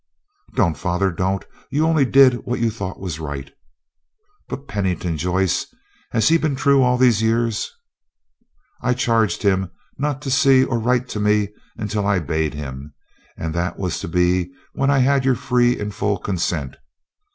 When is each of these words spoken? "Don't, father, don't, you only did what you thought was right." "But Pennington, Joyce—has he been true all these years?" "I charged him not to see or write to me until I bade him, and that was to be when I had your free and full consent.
"Don't, 0.55 0.73
father, 0.79 1.11
don't, 1.11 1.45
you 1.69 1.85
only 1.85 2.05
did 2.05 2.43
what 2.43 2.59
you 2.59 2.71
thought 2.71 2.99
was 2.99 3.19
right." 3.19 3.51
"But 4.49 4.67
Pennington, 4.67 5.15
Joyce—has 5.15 6.27
he 6.27 6.39
been 6.39 6.55
true 6.55 6.81
all 6.81 6.97
these 6.97 7.21
years?" 7.21 7.69
"I 8.81 8.95
charged 8.95 9.43
him 9.43 9.69
not 9.99 10.19
to 10.23 10.31
see 10.31 10.63
or 10.65 10.79
write 10.79 11.07
to 11.09 11.19
me 11.19 11.49
until 11.77 12.07
I 12.07 12.17
bade 12.17 12.55
him, 12.55 12.95
and 13.37 13.53
that 13.53 13.77
was 13.77 13.99
to 13.99 14.07
be 14.07 14.51
when 14.73 14.89
I 14.89 14.97
had 14.97 15.23
your 15.23 15.35
free 15.35 15.79
and 15.79 15.93
full 15.93 16.17
consent. 16.17 16.77